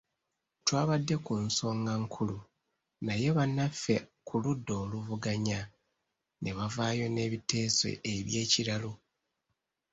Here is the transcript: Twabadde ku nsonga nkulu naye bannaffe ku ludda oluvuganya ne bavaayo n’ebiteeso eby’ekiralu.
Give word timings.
Twabadde 0.65 1.15
ku 1.25 1.33
nsonga 1.45 1.93
nkulu 2.03 2.37
naye 3.05 3.27
bannaffe 3.37 3.95
ku 4.27 4.33
ludda 4.43 4.73
oluvuganya 4.83 5.59
ne 6.41 6.51
bavaayo 6.57 7.05
n’ebiteeso 7.09 7.87
eby’ekiralu. 8.13 8.91